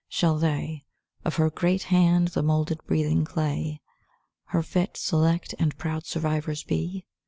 [0.09, 0.83] Shall they,
[1.23, 3.81] Of Her great hand the moulded, breathing clay,
[4.45, 7.05] Her fit, select, and proud survivors be?